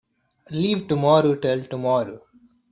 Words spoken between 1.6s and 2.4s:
tomorrow.